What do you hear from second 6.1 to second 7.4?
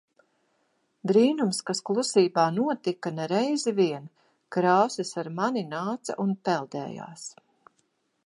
un peldējās.